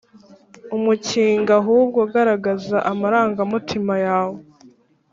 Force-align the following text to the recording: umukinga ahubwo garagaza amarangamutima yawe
umukinga 0.75 1.51
ahubwo 1.61 1.99
garagaza 2.13 2.77
amarangamutima 2.91 3.93
yawe 4.05 4.39